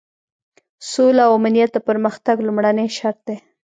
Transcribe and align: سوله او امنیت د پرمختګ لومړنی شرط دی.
سوله 0.91 1.21
او 1.27 1.31
امنیت 1.39 1.69
د 1.73 1.77
پرمختګ 1.87 2.35
لومړنی 2.41 2.87
شرط 2.97 3.19
دی. 3.27 3.37